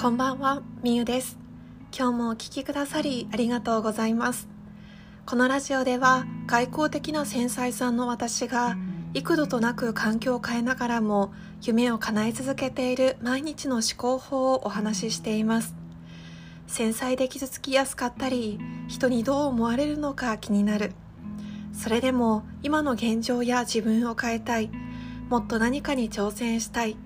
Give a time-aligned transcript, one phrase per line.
[0.00, 1.36] こんばんは、みゆです。
[1.94, 4.48] 今日もお聴きくださりありがとうございます。
[5.26, 8.78] このラジオでは外交的な繊細さんの私が
[9.12, 15.74] 幾度となく環境を変えながらも夢を叶え続けている毎日の思考法をお話ししています。
[16.66, 18.58] 繊細で傷つきやすかったり、
[18.88, 20.92] 人にどう思われるのか気になる。
[21.74, 24.70] それでも今の現状や自分を変えたい。
[25.28, 26.96] もっと何かに挑戦したい。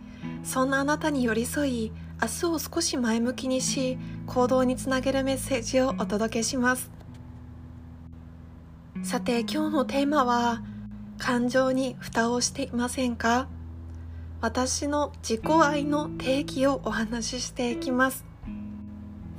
[0.44, 1.92] そんなあなたに寄り添い、
[2.24, 6.90] 明日を少し前向きにし、行動につなげるメッセージをお届けします。
[9.02, 10.62] さて今日のテーマは、
[11.18, 13.46] 感情に蓋をしていませんか？
[14.40, 18.24] 私の自己愛の定義をお話ししていきます。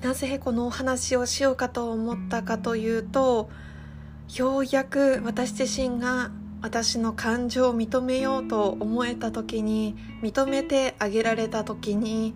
[0.04, 3.49] なぜこのお話をしようかと思ったかというと、
[4.35, 6.29] ようやく私自身が
[6.62, 12.35] 私の感情を認めようと思えた時に認めてあげられた時に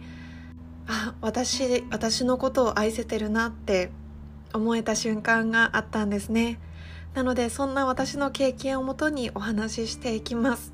[0.91, 3.91] あ私私のことを愛せてるなって
[4.55, 6.59] 思えた瞬間があったんですね。
[7.13, 10.73] なのでそんな私の経験をもとにお話ししていきます。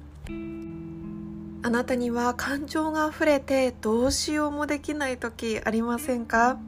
[1.63, 6.59] あなたには感情が溢れてどうしようもできない時ありませんか？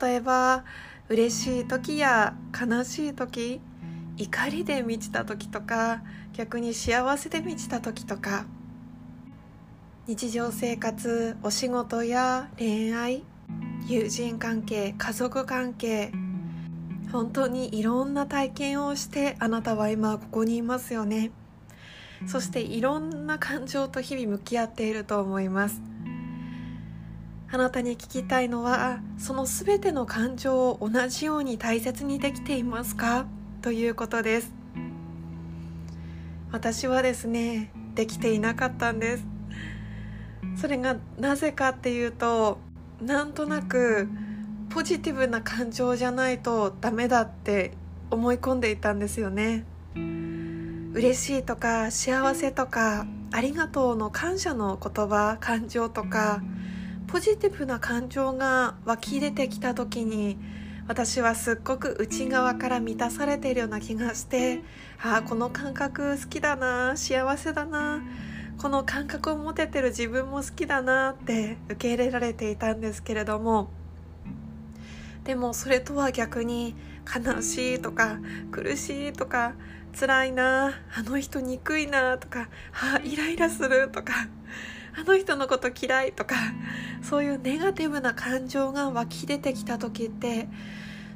[0.00, 0.64] 例えば
[1.08, 3.60] 嬉しい時や悲しい時
[4.16, 8.46] 怒りで満ちた時とか逆に幸せで満ちた時とか。
[10.10, 13.22] 日常生活お仕事や恋愛
[13.86, 16.10] 友人関係家族関係
[17.12, 21.30] 本当にいろんな体験をしてあなたは今ここにいますよね。
[22.26, 25.80] そしていろんな感情と日々向き合っていると思います。
[27.52, 33.26] あなたに聞きたいのはその全ての感情を同じように大切にできていますか？
[33.62, 34.52] ということです。
[36.50, 39.24] 私はですねできていなかったんです。
[40.60, 42.58] それがなぜかっていうと
[43.00, 44.08] なんとなく
[44.68, 47.72] ポジティブな感情じゃないとダメだって
[48.10, 49.64] 思い込んでいたんですよね。
[50.92, 56.42] 嬉しいとか幸せとかありがとうの感謝の言葉感情とか
[57.06, 60.36] ポジティブな感情が湧き出てきた時に
[60.88, 64.60] 私はすっごく内側から満たされているような気がして
[65.02, 68.02] ああこの感覚好きだな幸せだな
[68.60, 73.70] この感覚を持ててる自分も好きだなって受け入れられていたんですけれども
[75.24, 76.74] でもそれとは逆に
[77.06, 78.18] 悲しいとか
[78.50, 79.54] 苦しいとか
[79.98, 84.12] 辛いなあの人憎いなとかあイライラするとか
[84.94, 86.36] あの人のこと嫌いとか
[87.00, 90.48] そういうネガティブな感情が湧き出てきた時って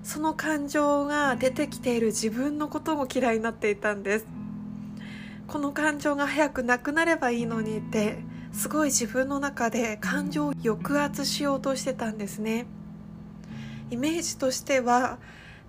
[0.03, 4.44] その感情が出てきている自分のことも嫌いになっていたんです。
[5.47, 8.19] この感情が早くなくなればいいのにって
[8.53, 12.67] すごい自分の中で感情を抑圧しようとしてたんですね。
[13.91, 15.19] イメージとしては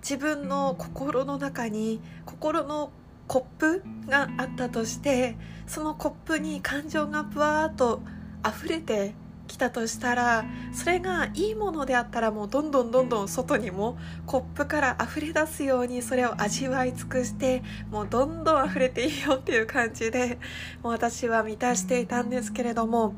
[0.00, 2.90] 自分の心の中に心の
[3.26, 8.00] コップがあったとしてそのコップに感情がぶわーっと
[8.46, 9.14] 溢れて
[9.56, 13.96] きたとしたらそれがいいものであったらもうどんどんどんどん外にも
[14.26, 20.38] コップから溢れ出すようにそれを味わい尽くしてもうどんどん溢れていいよっていう感じで
[20.82, 23.14] もう私は満たしていたんですけれども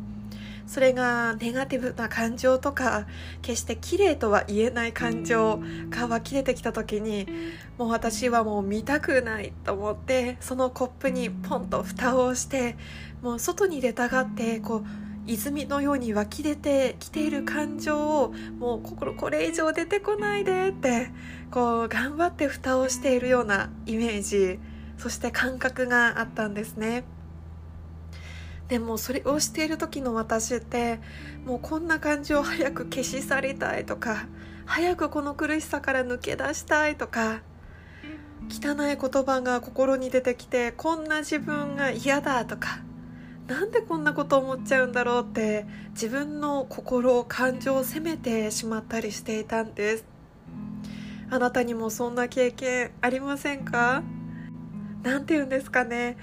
[0.69, 3.07] それがネガティブな感情とか
[3.41, 7.27] 決して綺麗とは言えない感情が湧き出てきた時に
[7.79, 12.77] もう私はもう見たくないと思ってそのコップにポンと蓋をして
[13.23, 21.11] もう外に出たがってこう泉のように湧き出てきている感情をもう心これ以上出てこないでって
[21.51, 24.59] こう頑張って蓋をしているようなイメージ
[24.97, 27.05] そして感覚があったんですね。
[28.69, 31.01] でもそれをしている時の私って
[31.47, 34.27] もうこんな感じを早く消し去りたいとか
[34.67, 37.41] 早くこの苦しさから抜け出したいとか
[38.51, 42.81] 汚い言葉が心に出てきてこんな自分が嫌だとか
[43.49, 50.05] なんでこんなこと思っちゃうんだろうって自分の心感情を責めてしまったりしていたんです。
[51.31, 54.03] あなたにもそんな経験ありませんか？
[55.03, 56.19] なんて言うんですかね。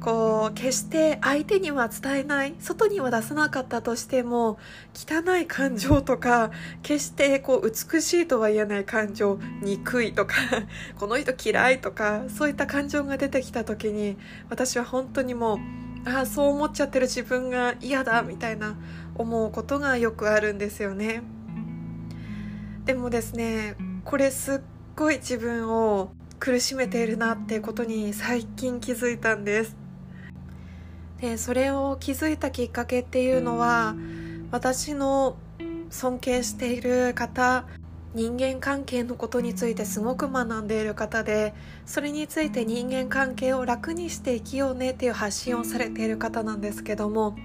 [0.00, 4.58] こう決して相手には伝えない外には出さなかったとしても
[4.92, 6.50] 汚い感情とか
[6.82, 10.34] 決してこう美しいとは言えない感情憎いとか
[11.00, 14.18] この人嫌いとかそういった感情が出てきた時に
[14.50, 15.58] 私は本当にもう
[16.06, 18.76] ああそう思っちゃってる自分が嫌だみたいな
[19.14, 21.22] 思うことがよくあるんですよね。
[22.84, 24.60] でもですねこれすっ
[24.94, 29.76] ごい自分を苦しめているなってことに最近気づいたんです。
[31.20, 33.94] でそれを気づいたきっかけっていうのは
[34.50, 35.36] 私の
[35.88, 37.64] 尊敬している方
[38.14, 41.52] 人間関係のことについてすごく学んでいる方で
[41.84, 47.36] それについて人間関係を楽にして生きようねっていう発信をされている方なんですけども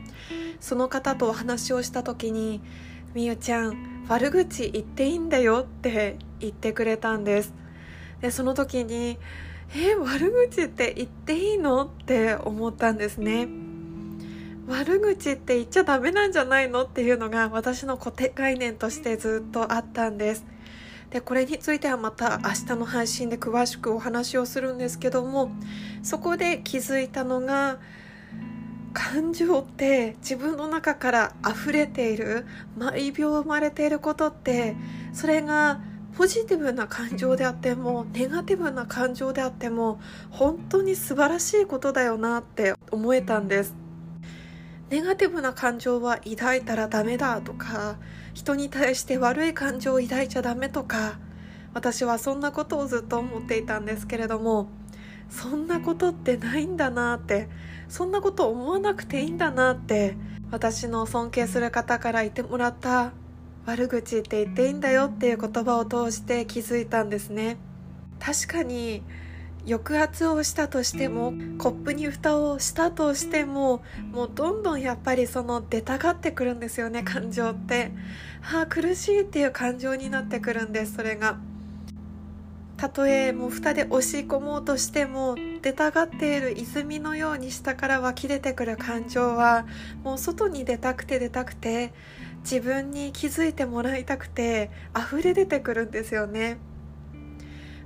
[0.60, 2.62] その方とお話をした時に
[3.16, 7.54] 「みゆちゃん悪口言っていいんだよ」って言ってくれたんです
[8.22, 9.18] でその時に
[9.76, 13.48] 「え悪口って言っていいの?」って思ったんですね
[14.68, 20.46] 悪口って言っちゃダメなんじゃないのっていうのが私の固定概念としてずっとあったんです
[21.12, 25.52] でこれについてはまた明日の配信で詳しくお話をするんですけども
[26.04, 27.80] そこで気づいたのが
[28.94, 32.46] 感情って自分の中から溢れている
[32.78, 34.76] 毎秒生まれていることって
[35.14, 35.82] それが
[36.16, 40.00] ポジティブな感情であってもネガティブな感情であっても
[40.32, 43.74] 本当に素晴らしいことだよなって思えたんです。
[44.90, 47.98] ネガティブな感情は抱いたらダメだとか
[48.40, 51.20] 人に対して悪い感情を抱いちゃダメとか
[51.74, 54.70] 私はそんなことをずっと思っていたんですけれども
[55.30, 57.50] そんなことってないんだなって
[57.90, 60.16] そんなこと思わなくていいんだなって
[60.52, 63.12] 私の尊敬する方から言ってもらった
[63.66, 67.58] 悪口って言っていいんだよっていう言葉を通して気づいたんですね。
[68.22, 69.04] 確かに
[69.66, 77.92] 抑圧をしたとしてもコップに蓋をしたとしてももうどんどんやっぱりその出たがってくるんですよね感情って。
[78.42, 81.38] ああ苦しいっていう感情になってくるんですそれが。
[82.78, 89.66] たとえもう蓋で押し込もうとしても出たがっている泉のように下から湧き出てくる感情は
[90.02, 91.92] もう外に出たくて出たくて
[92.44, 96.58] 自分に気づいてもらいたくて溢れ出てくるんですよね。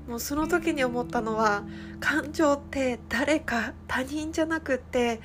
[0.07, 1.63] もうその時に思ったのは
[1.99, 5.21] 感情って誰か他人じゃなくって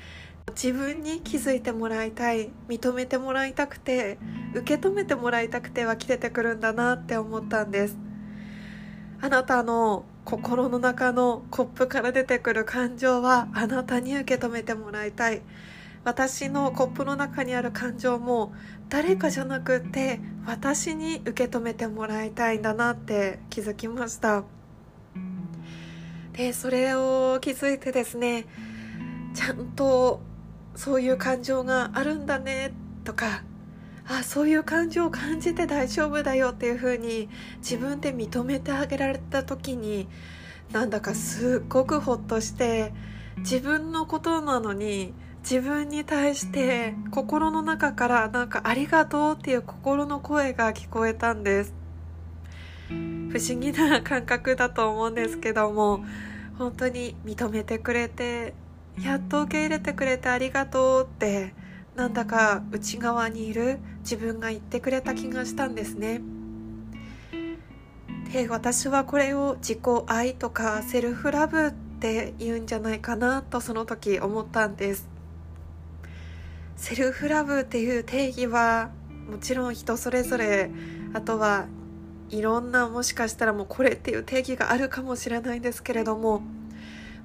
[0.51, 4.17] 自分に気づいてもらいたい認めてもらいたくて
[4.53, 7.97] 受け止めてもらいたくて湧き出てくるんだなって思ったんです。
[9.21, 15.41] あなたの心の中のコップから出てくる感情はあなたに受け止めてもらいたい。
[16.05, 18.53] 私のコップの中にある感情も
[18.87, 24.58] 誰かじゃなくて私に受け止めてもらいたいんだなって気づきました。
[26.39, 28.45] でそれを気づいてですね
[29.33, 30.21] ちゃんと
[30.73, 32.71] そういう感情があるんだね
[33.03, 33.43] とか
[34.07, 37.27] あそういう感情を感じて大丈夫だよっていう風に
[37.57, 40.07] 自分で認めてあげられた時に
[40.71, 42.93] なんだかすっごくほっとして
[43.39, 51.79] 自分のことなのに自分に対して心の中からなんかありがとうっていう心の声が聞こえたんです。
[52.87, 56.03] 不思議な感覚だと思うんですけども
[56.59, 58.53] 本当に認めてくれて
[59.01, 61.53] やっと受け入れてくれてありがとうって
[61.95, 66.21] なんだか内側にいる自分が言ってくれた気がしたんですね。
[68.33, 75.07] で私はこれを自己愛とかセルフラブって言うんじゃないかなとその時思ったんです。
[76.75, 78.91] セルフラブっていう定義は
[79.31, 80.69] もちろん人それぞれ
[81.13, 81.67] あとは
[82.29, 86.41] いろんなもしかしたらもうこれっていう定義があるかもしれないんですけれども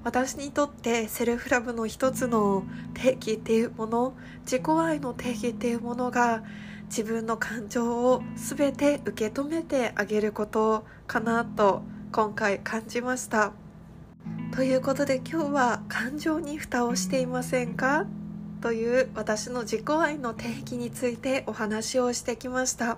[0.03, 2.63] 私にとってセルフラブの一つの
[2.93, 6.43] 定義っていうもの自己愛の定義っていうものが
[6.89, 11.81] 自分の感情を全て受け止めてあげることかなと
[12.11, 13.53] 今回感じました。
[14.55, 18.05] ということで今日は感情に蓋をしていませんか？
[18.61, 22.97] という私の自己愛の定義についてお話をしてきました。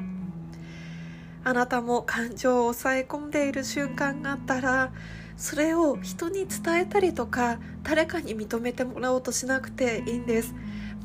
[1.48, 4.92] あなたも感情を抑え込んでいる瞬間があったら
[5.38, 10.54] それを人に伝えたりとか誰かに認めてもらおうとしなくていいんです。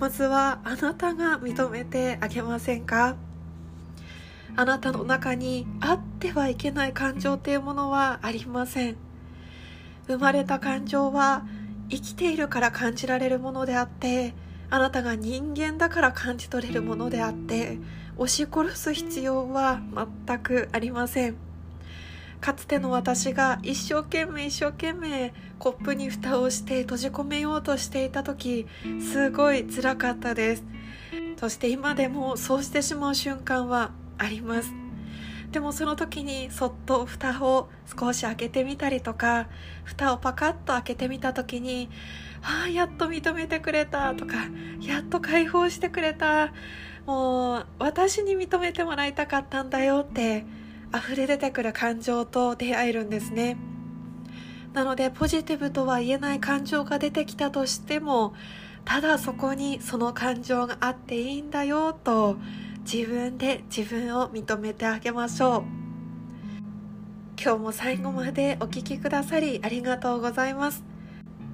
[0.00, 3.14] まずはあなたが認めてあげませんか？
[4.56, 8.96] あなたの中にあってはいけない感情っていうものはありません。
[10.08, 11.46] 生まれた感情は
[11.88, 14.34] 生きているから感じられるものであって
[14.70, 17.78] あなたが人間だから感じ取れるものであって
[18.16, 19.80] 押し殺す必要は
[20.26, 21.36] 全くありません。
[22.40, 28.66] かつての私が一生懸命一生懸命コップに蓋をして閉じ込めようとしていた時
[29.00, 30.64] すごい辛かったです。
[31.38, 34.72] そして今でもそうしてしまう瞬間はあります。
[35.52, 39.48] でもその時にそっと蓋を少し開けてみたりとか
[39.84, 41.90] 蓋をパカッと開けてみた時に
[42.42, 44.34] 「ああやっと認めてくれた」とか
[44.80, 46.52] 「やっと解放してくれた」
[47.06, 50.44] もう私に認めてもらいたかったんだよって
[50.94, 53.56] 溢れ出てくる感情と出会えるんですね。
[54.72, 58.34] なのでポジティブとは言えない感情が出てきたとしても
[58.84, 62.36] ただそこにその感情があっていいんだよと
[62.90, 65.64] 自分で自分を認めてあげましょう。
[67.40, 70.91] 今日も最後までお聴きくださりありがとうございます。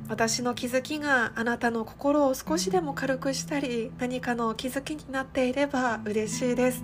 [0.08, 6.82] 私の気づきがあなたの心を少しでも軽くしたり何かの気づきになっていれば嬉しいです。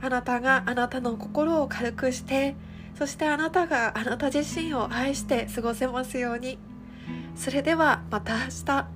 [0.00, 2.54] あなたがあなたの心を軽くして
[2.96, 6.58] そしてあなたがあなた自身を愛して過ごせますように。
[7.34, 8.93] それではまた明日。